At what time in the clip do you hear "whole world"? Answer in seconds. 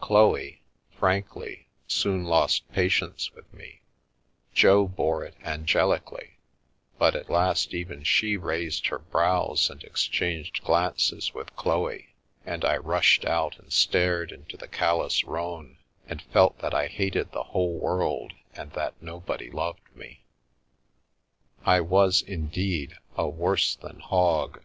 17.52-18.32